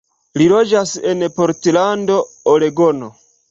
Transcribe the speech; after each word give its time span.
Li 0.41 0.45
loĝas 0.53 0.93
en 1.11 1.21
Portland, 1.37 2.17
Oregono. 2.57 3.15